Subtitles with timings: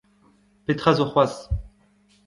[0.65, 1.41] Petra 'zo c'hoazh?!